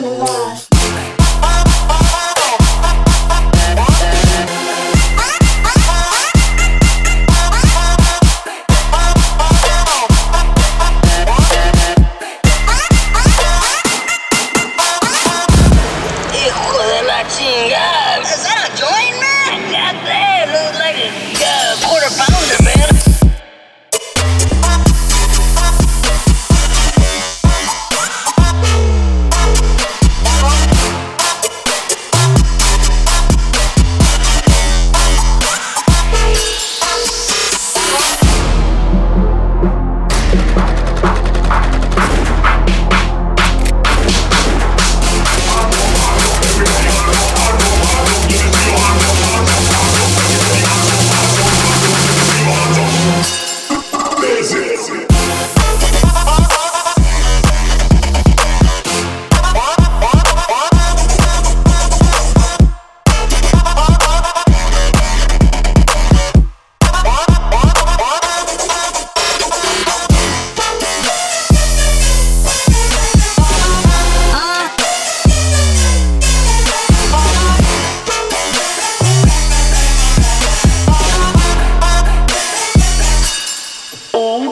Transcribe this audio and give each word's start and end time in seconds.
más. 0.00 0.66
Hijo 16.32 16.78
de 16.82 17.02
la 17.02 17.28
chinga. 17.28 17.89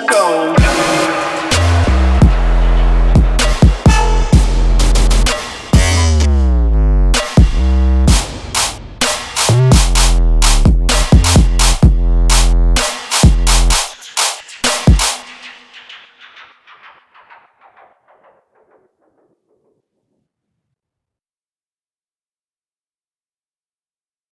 gold. 0.06 1.17